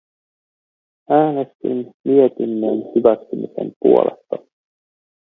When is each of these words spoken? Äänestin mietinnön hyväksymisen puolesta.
Äänestin 1.09 1.91
mietinnön 2.05 2.81
hyväksymisen 2.95 3.73
puolesta. 3.79 4.35